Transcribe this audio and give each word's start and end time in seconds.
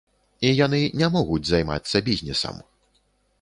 І 0.47 0.53
яны 0.59 0.79
не 1.01 1.09
могуць 1.17 1.43
займацца 1.51 2.03
бізнесам. 2.09 2.57